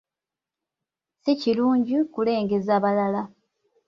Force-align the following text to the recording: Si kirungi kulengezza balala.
Si 1.21 1.31
kirungi 1.41 1.97
kulengezza 2.13 2.75
balala. 2.83 3.21